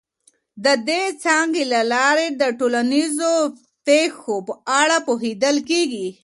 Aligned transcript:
د 0.63 0.65
دې 0.89 1.01
څانګې 1.23 1.63
له 1.73 1.81
لاري 1.93 2.27
د 2.41 2.43
ټولنیزو 2.59 3.33
پیښو 3.87 4.35
په 4.47 4.53
اړه 4.81 4.97
پوهیدل 5.07 5.55
کیږي. 5.69 6.07